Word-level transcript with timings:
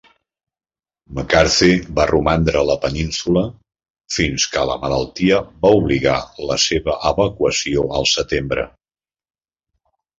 McCarthy 1.17 1.75
va 1.99 2.05
romandre 2.11 2.59
a 2.61 2.65
la 2.71 2.77
península 2.87 3.45
fins 4.17 4.49
que 4.57 4.65
la 4.73 4.79
malaltia 4.89 5.43
va 5.67 5.75
obligar 5.85 6.19
la 6.51 6.61
seva 6.67 7.01
evacuació 7.15 7.89
al 8.01 8.13
setembre. 8.19 8.71